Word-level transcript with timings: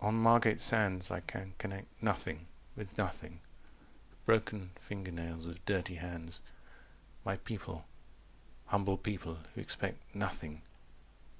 "On 0.00 0.14
Margate 0.14 0.60
Sands. 0.60 1.08
300 1.08 1.18
I 1.18 1.26
can 1.26 1.54
connect 1.58 1.88
Nothing 2.00 2.46
with 2.76 2.96
nothing. 2.96 3.40
The 4.10 4.16
broken 4.24 4.70
fingernails 4.76 5.48
of 5.48 5.66
dirty 5.66 5.96
hands. 5.96 6.40
My 7.24 7.38
people 7.38 7.84
humble 8.66 8.96
people 8.98 9.40
who 9.56 9.60
expect 9.60 9.98
Nothing." 10.14 10.62